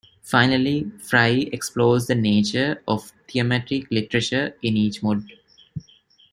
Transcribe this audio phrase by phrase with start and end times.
[0.23, 5.29] Finally, Frye explores the nature of thematic literature in each mode.